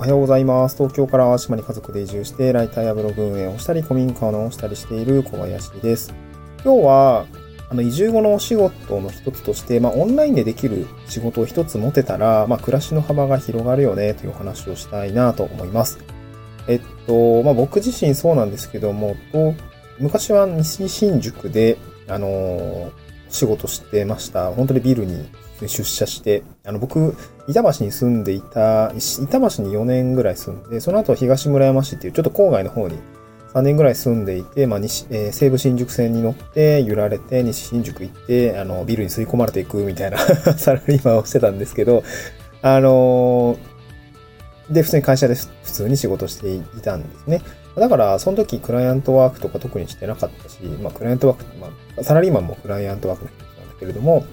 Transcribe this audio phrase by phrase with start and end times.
[0.00, 0.78] おはようございます。
[0.78, 6.14] 東京から島に家族で移住して、ライターやブログ運営をしたり、古民家を直したりしている小林です。
[6.64, 7.26] 今日は、
[7.68, 15.98] あの、移住後のお仕事の一つとして、まあ、オンラインでできる仕事を一つ持てたら、まあ、暮らしの幅が広がるよね、というお話をしたいなと思います。
[16.66, 19.16] えっと、まあ、僕自身そうなんですけども、
[19.98, 21.76] 昔は西新宿で、
[22.08, 22.90] あの
[23.30, 24.50] 仕事してました。
[24.52, 25.28] 本当にビルに
[25.62, 27.14] 出社して、あの、僕、
[27.48, 32.96] 板橋に住んでいた、板橋に4年ぐらい住んで、その後東村山市っていうちょっと郊外の方に
[33.54, 40.18] 3年ぐらい住んでいて、まあ西、えー西武新宿線に乗って揺られて西新宿行って、あの、ビルに吸い込まれていくみたいな
[40.56, 42.02] サラリーマンをしてたんですけど、
[42.62, 43.70] あのー
[44.70, 47.42] で、普通に会社で普通に仕事していたんですね。
[47.80, 54.24] だから、その時クライアントワークとか特にしてなかったし、まあ、クライアントワーク、まあ、サラリーマンもクライアントワークの人なんだけれども、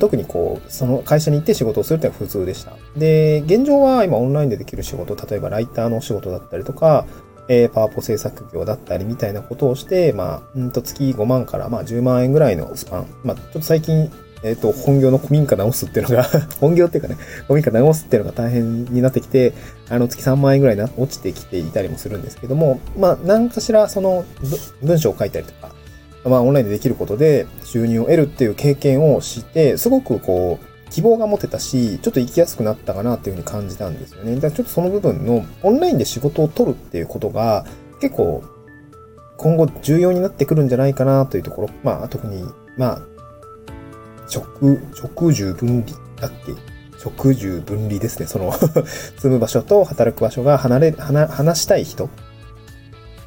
[0.00, 2.72] 特にこう、その会社に行って仕事をするっていうのは普通でした。
[2.96, 7.06] で、現状は今オンラインでできる仕事、例えばライターのお仕事だったりとか、
[7.48, 13.06] えーパワポ制作業だったりみたいなことをして、まあ、うんと月5万からまあ10万円ぐらいのスパン。
[13.22, 14.10] まあ、ちょっと最近、
[14.46, 16.24] えっ、と、本業の古民家直すっていうのが
[16.60, 17.16] 本業っていうかね、
[17.48, 19.52] 古民家直すっていうのが大変になってきて、
[19.88, 24.24] あの、月3万円ぐらいな落ちてきていたりもするんですけども、まあ、何かしらその
[24.82, 25.74] 文章を書いたりとか、
[26.24, 34.36] まあ、オンラインでできることで収入を得るっていう経験をして、すごくこう、希望が持てたし、ちょっと生きやすくなったかなっていうふうに感じたんですよね。
[34.36, 37.66] だからちょっとその部分のオンラインで仕事を取るっていうことが
[38.00, 38.44] 結構
[39.36, 41.70] 今後重要になってくるんじゃないかなというところ。
[41.82, 42.44] まあ特に、
[42.76, 43.02] まあ、
[44.28, 46.52] 職、職住分離だっけ？
[46.98, 48.26] 職住分離ですね。
[48.26, 48.52] その
[49.18, 52.08] 住む場所と働く場所が離れ、離、離したい人？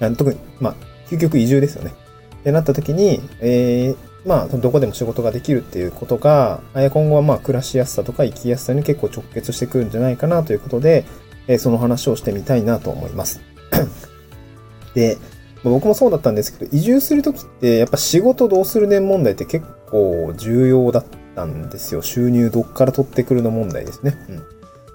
[0.00, 0.74] あの特に、まあ、
[1.10, 1.92] 究極移住ですよね。
[2.40, 11.04] ってなった時に、えー、まあ、どこでも仕事ができるっていうことが、今後はまあ、暮らしやすさとか生きやすさに結構直結してくるんじゃないかなということで、
[11.48, 13.40] えーその話をしてみたいなと思います。
[14.94, 15.18] で、
[15.64, 22.02] 僕もそうだったんですけど、移住するときって、やっぱ仕事どうするね問題って結構重要だったんですよ。
[22.02, 24.16] 収入どっから取ってくるの問題ですね。
[24.28, 24.42] うん。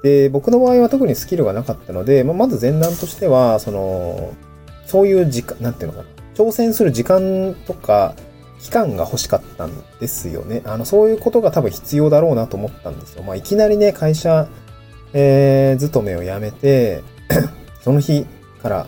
[0.04, 4.34] で、僕の場合は特にスキルがなかったので、まあ、まず前段としては、その、
[4.86, 6.08] そういう時間、なんていうのかな。
[6.36, 8.14] 挑戦する時間とか、
[8.60, 10.62] 期間が欲しかったんですよね。
[10.66, 13.24] あの、そういうことが多分必要だろうなと思ったんですよ。
[13.24, 14.48] まあ、いきなりね、会社、
[15.14, 17.04] えー、勤めを辞めて、
[17.82, 18.26] その日
[18.62, 18.88] から、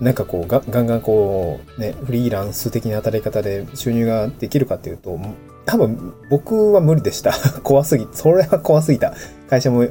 [0.00, 5.18] なんかこうが、ガンガンこう、ね、フリーランス的な働き方で収入ができるかっていうと、
[5.66, 7.32] 多分僕は無理でした。
[7.62, 9.14] 怖すぎ、それは怖すぎた。
[9.48, 9.86] 会社も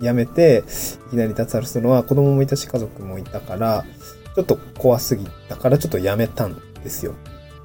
[0.00, 0.64] 辞めて、
[1.08, 3.84] いきなり脱サラするのは子供もいたし家族もいたから、
[4.34, 7.14] ちょっと怖すぎたからちょっと辞めたんですよ。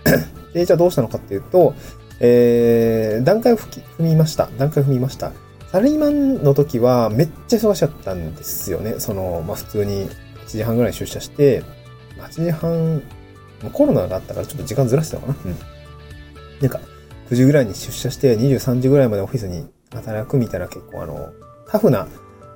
[0.53, 1.73] で、じゃあどうしたのかっていうと、
[2.19, 4.49] えー、段階を踏き踏みました。
[4.57, 5.31] 段階を踏みました。
[5.71, 8.95] サラリーマンの時はめっちゃ忙しかったんですよね。
[8.99, 10.09] その、まあ、普通に
[10.47, 11.63] 8時半ぐらいに出社して、
[12.17, 13.03] 8時半、
[13.73, 15.51] コロナがあったからちょっと時間ずらしてたのかな。
[15.51, 15.57] うん。
[16.61, 16.79] なんか、
[17.29, 21.33] 9時ぐらいに出社して23時ぐらいまでオフィスに働くみたいな結構あの、
[21.67, 22.07] タフな、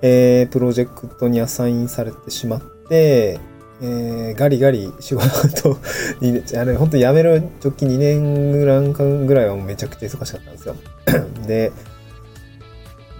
[0.01, 3.39] えー、プロジェクトにアサインされてしまって、
[3.83, 5.27] えー、ガリガリ仕事
[5.61, 5.77] と、
[6.21, 10.75] にあれ、本当辞める直近2年ぐらいぐらいはもうめちゃくちゃ忙しかったんですよ。
[11.47, 11.71] で、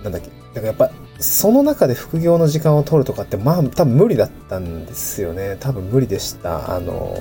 [0.03, 0.29] なんだっけ。
[0.29, 5.57] だからやっぱ、その中で副業の時間を取るとかって、まあ、多分無理だったんですよね。
[5.59, 6.75] 多分無理でした。
[6.75, 7.15] あの、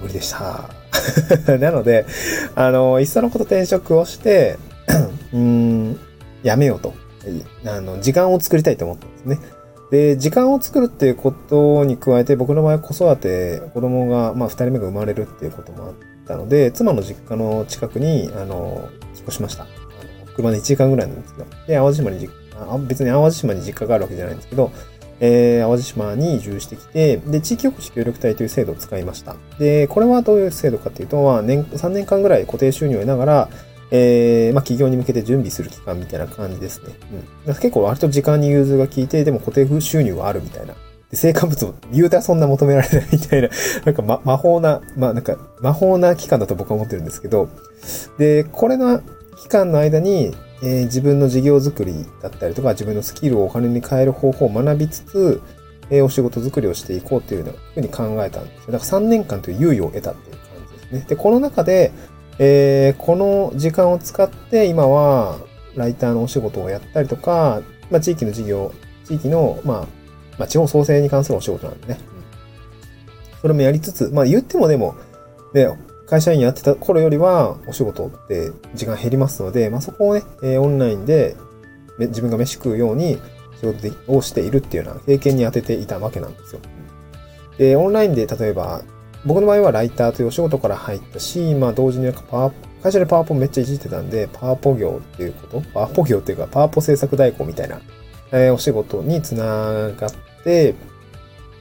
[0.00, 0.70] 無理でした。
[1.58, 2.06] なので、
[2.54, 4.58] あの、いっそのこと転職をして、
[5.32, 5.98] うん、
[6.42, 6.94] やめようと。
[7.66, 9.38] あの、時間を作りたいと思ったんですね。
[9.90, 15.92] で、時間を作るっていうことに加えて、僕の場合は子育て、子供が、まあ、二人目が生まれるっていうこともあっ
[16.26, 19.64] たので、妻の実家の近くに、あの、引っ越しました。
[19.64, 21.46] あの車で1時間ぐらいなんですけど。
[21.66, 22.30] で、淡路島に実
[22.60, 24.70] あ別に淡路島に実家があるわけじゃないんですけど、
[25.20, 29.36] えー、淡路島に移住してきて、で、地域おこし協力隊という制度を使いました。
[29.58, 33.48] で、これはどういう制度かっていうと、まあ、年、3年間ぐらい固定収入を得ながら、
[33.90, 36.94] えー、まあ、企業に向けて準備する期間みたいな感じですね。
[37.46, 37.54] うん。
[37.54, 40.74] 結構割と時間に融通が効いて、でも固定収入はあるみたいな。
[41.10, 43.48] で、成果物も言うたらそんな求められないみたいな、
[43.86, 47.48] なんか、ま、魔法な、まあ、なんか、魔法な期間だと僕は思ってるんですけど、
[48.18, 49.00] で、これの
[49.38, 55.42] 期間の間に、えー自分の事業作りだったりとか、自分のスキルをお金に変える方法を学びつつ、
[55.90, 57.44] えーお仕事作りをしていこうという
[57.74, 58.72] ふうに考えたんですよ。
[58.72, 61.04] だから3年間という猶予を得たっていう感じですね。
[61.08, 61.92] で、この中で、
[62.38, 65.38] えーこの時間を使って今は
[65.74, 68.72] ライターのお仕事をやったりとか、まあ、地域の事業、
[69.04, 69.86] 地域の、まあ、
[70.38, 71.98] まあ、地方創生に関するお仕事なんでね。
[72.10, 72.16] うん
[73.42, 74.96] それもやりつつ、まあ言ってもでも、
[75.54, 75.68] ね、
[76.06, 81.36] 会社員やってた頃よりはお仕事って時間減りますので、まあそこをね、えーオンラインで
[81.98, 83.18] 自分が飯食うように、
[83.60, 86.60] 仕事をしているっていうような経験に当てていたわけなんですよ。
[87.58, 88.82] で、オンラインで例えば、
[89.24, 95.60] 僕の場合はライターというお仕事から入ったし、まあ同時にパワ会社でパワポめっちゃいじってたんで、パワポ業っていうこと？
[95.72, 97.80] パワポ業っていうか、パワポ制作代行みたいな、
[98.30, 100.12] えー、お仕事につながっ
[100.44, 100.74] て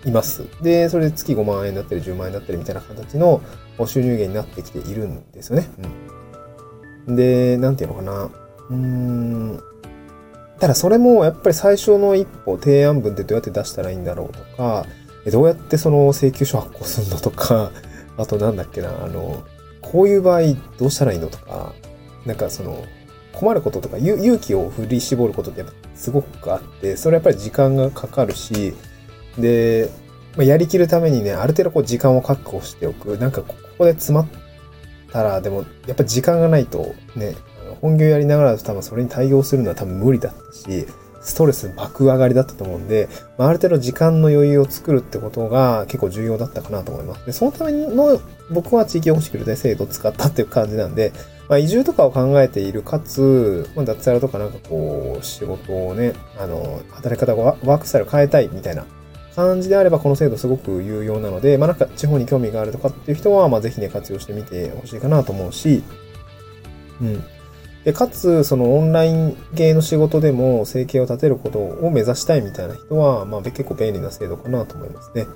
[0.06, 0.46] います。
[0.62, 3.42] で、それで月5万円だったり10万円だったりみたいな形の
[3.86, 5.70] 収入源になってきているんですよね。
[7.08, 7.16] うん。
[7.16, 8.24] で、なんていうのかな。
[8.24, 9.60] うーん。
[10.60, 14.86] ただそれもやっぱり最初の一歩、提案文ってどうやって出したらいいんだろうとか、
[15.30, 17.72] どうやってその請求書発行するのとか、
[18.18, 19.44] あとなんだっけな、あの、
[19.82, 20.42] こういう場合
[20.78, 21.74] どうしたらいいのとか、
[22.26, 22.84] なんかその、
[23.34, 28.74] 困ることとか、勇気を振り絞ることってやっぱすごくあって、それやっぱり時間がかかるし、
[29.38, 29.90] で、
[30.38, 33.18] まあ、やりきるためにね、ある程度こう時間を確保しておく。
[33.18, 34.28] なんかここで詰まっ
[35.12, 37.36] たら、でもやっぱ時間がないとね、
[37.82, 40.86] 本業やりながら多分それに対応するのは多分無理だったし、
[41.22, 47.26] ストレス爆上がりだったと思うんで、まあ、ある程度時間の余裕を作るってことが結構重要だったかなと思います。
[47.26, 48.22] で、そのための
[48.52, 51.14] 僕は地域保守協力隊制度を使ったっていう感じなんで、
[51.50, 58.86] まあ、移住とかを考えている、かつ、まあ、脱サラとかなんかこう、仕事をね、あの、働き方をワークスタイル変えたいみたいな
[59.36, 65.84] 感じであれば、この制度すごく有用なので、まあ、なんか地方に興味があるとかっていう人は、まあ、ぜひね、活用してみてほしいかなと思うし、
[67.02, 67.24] うん。
[67.84, 75.28] で、かつ、そのオンライン系の仕事でも生計を立てることを目指したいみたいな人は、まあ結構便利な制度かなと思いますね。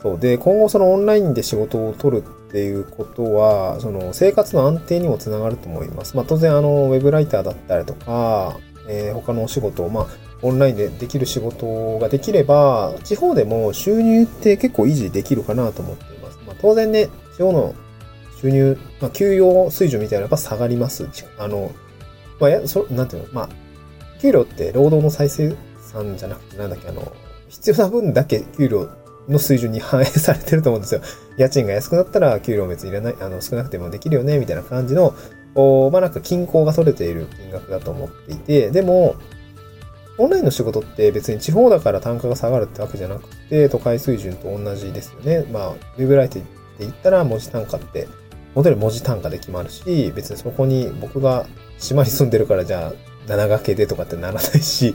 [0.00, 0.18] そう。
[0.18, 6.16] で、今後そのオンラインで仕事を取るっていうことは、その生活の安定にもつながると思います。
[6.16, 8.56] まあ当然あの、ウェブライターだったりとか、
[8.88, 10.06] えー、他のお仕事を、まあ、
[10.42, 16.38] オンラインでできる仕事ができれば、地方でも収入って結構維持できるかなと思っています。
[16.46, 17.74] まあ当然ね、地方の
[18.40, 21.06] 収入、まあ、給与水準みたいなのが下がります。
[21.38, 21.72] あの、
[22.40, 23.48] まあ、や、そ、なんていうの、まあ、
[24.20, 27.12] 給料って労働の再生産じゃなくて、なんだっけ、あの、
[27.48, 28.88] 必要な分だけ給料
[29.28, 31.02] の水準に反映されてると思うんですよ。
[31.36, 35.14] 家賃が安くなったら給料別にいらない、あの、少なくてもできるよね、みたいな感じの、
[35.54, 39.16] おまあなんか均衡が取れている金額だと思っていて、でも、
[40.20, 45.46] オンラインの仕事って別に地方だから単価が下がるってわけじゃなくて、都会水準と同じですよね。
[45.50, 46.44] まあ、ウェブライトで
[46.80, 48.06] 言ったら文字単価って、
[48.54, 51.46] 本当に文字単価で決まるし、別にそこに僕が
[51.78, 52.92] 島に住んでるからじゃあ、
[53.26, 54.94] 7掛けでとかってならないし、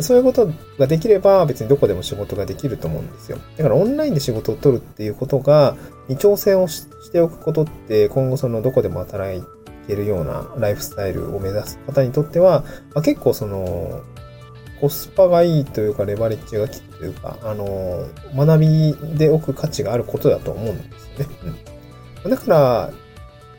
[0.00, 3.38] そういうことができれば別にどこでも仕事ができると思うんですよ。
[3.56, 5.76] だからオンラインで仕事を取るっていうことが、
[6.08, 9.42] に挑戦をしておくことって今後そのどこでも働い
[9.86, 14.02] てるようなライフスタイルを目指す方にとっては、まあ、結構その
[14.80, 21.34] コスパがいいというかレバレッジが効くというか、あの、学びでおく価値があることだと思うんですよね。
[22.24, 22.30] うん。
[22.30, 22.90] だから、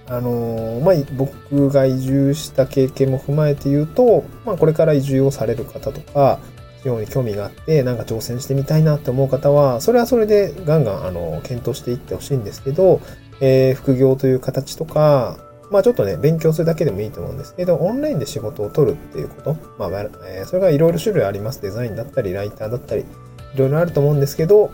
[0.07, 6.39] あのまあ、僕が移住した経験も踏まえて言うと、まあ、これから移住をされる方とか、
[6.83, 13.01] 地方に興味があって、なんか挑戦してみたいなって思う方は、それはそれでガンガン、あの、検討していってほしいんですけど、
[13.41, 15.38] えー、副業という形とか、
[15.71, 21.62] まあちょっとね、勉強するだけでもいいと思うんですけど、オンラインで仕事を取るっていうこと、まあ、えー、それがいろいろ種類あります。
[21.62, 24.71] デザインだったり、ライターだったり、いろいろあると思うんですけど、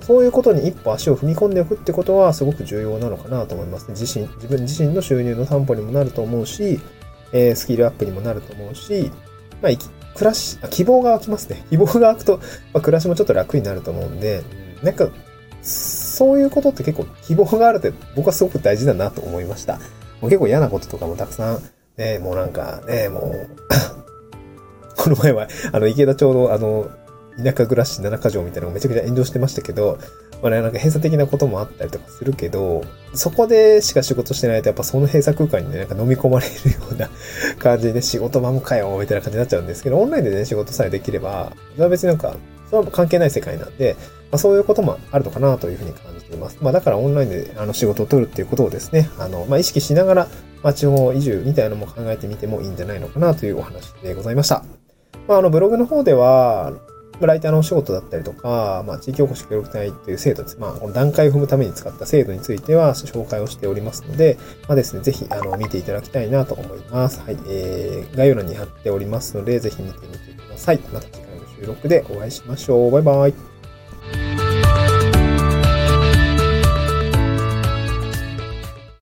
[0.00, 3.90] そういうことに一歩足を踏み込んでおくってことはすごく重要なのかなと思います。
[3.90, 6.80] 自身、自分自身の収入の担保にもなると思うし、
[7.32, 9.10] えー、スキルアップにもなると思うし、
[9.60, 9.72] まあ、
[10.14, 11.64] 暮らし、希望が湧きますね。
[11.70, 12.38] 希望が湧くと、
[12.72, 14.42] まあ、暮らしもちょっと楽になると思うんで、
[14.82, 15.08] なんか、
[15.62, 19.78] そういうことって結構希望があるって僕はすごく大事だなと思いました。
[20.20, 21.62] もう結構嫌なこととかもたくさん、
[21.96, 23.48] ね、もうなんかね、もう
[24.96, 26.88] この前は、あの、池田ちょうど、あの、
[27.38, 29.98] 田舎暮らし7か条みたいなのがめちゃくちゃ炎上してましたけど、
[30.42, 32.84] まあね、なんか閉鎖的なこともあったりとかするけど、
[33.14, 37.08] そこでしか仕事してないとやっぱその閉鎖空間にね、なんか飲み込まれるような
[37.58, 42.36] 感じで、仕事場もかよ、みたいな感じになっちゃうんですけど、オンラインでね、仕事さえできれば、それは別になんか、
[42.70, 43.96] それは関係ない世界なんで、
[44.30, 46.58] まあ、そういうこともあるのかなというふうに感じています。
[46.60, 50.28] まあだからオンラインであの仕事を取るっていうことをですね、あの、まあ意識しながら、
[50.62, 54.64] まあ地方移住みたいなのも考えてみてもいいんじゃないのかなというお話でございました。
[55.26, 56.72] まああのブログの方では、
[57.26, 60.58] ライターのお仕事だったりとか、まあ、地域おこし協力隊という制度です。
[60.58, 67.20] まあ、この段階を踏むために使った制度については紹介をしておりますので、まあですね、ぜひ、あの、見ていただきたいなと思います。
[67.20, 67.36] はい。
[67.48, 70.78] えー、概要欄に貼っておりますので、ぜひ見てみてください。
[70.92, 72.90] また次回の収録でお会いしましょう。
[72.92, 73.57] バイバイ。